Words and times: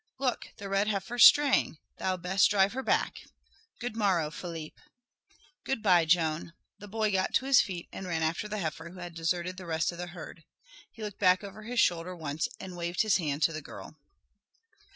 Look, 0.17 0.47
the 0.57 0.67
red 0.67 0.87
heifer's 0.87 1.23
straying. 1.27 1.77
Thou'd 1.99 2.23
best 2.23 2.49
drive 2.49 2.73
her 2.73 2.81
back. 2.81 3.19
Good 3.79 3.95
morrow, 3.95 4.31
Philippe." 4.31 4.81
"Good 5.63 5.83
bye, 5.83 6.05
Joan." 6.05 6.53
The 6.79 6.87
boy 6.87 7.11
got 7.11 7.35
to 7.35 7.45
his 7.45 7.61
feet 7.61 7.87
and 7.93 8.07
ran 8.07 8.23
after 8.23 8.47
the 8.47 8.57
heifer 8.57 8.89
who 8.89 8.97
had 8.99 9.13
deserted 9.13 9.57
the 9.57 9.67
rest 9.67 9.91
of 9.91 9.99
the 9.99 10.07
herd. 10.07 10.43
He 10.91 11.03
looked 11.03 11.19
back 11.19 11.43
over 11.43 11.61
his 11.65 11.79
shoulder 11.79 12.15
once 12.15 12.47
and 12.59 12.75
waved 12.75 13.03
his 13.03 13.17
hand 13.17 13.43
to 13.43 13.53
the 13.53 13.61
girl. 13.61 13.95